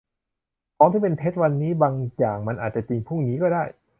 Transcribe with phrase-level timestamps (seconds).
[0.77, 3.63] ของที่เป็นเท็จวันนี้ บางอย่างมันอาจจะจริงพรุ่งนี้ก็ได้